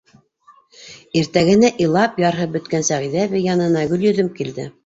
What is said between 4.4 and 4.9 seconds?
килде.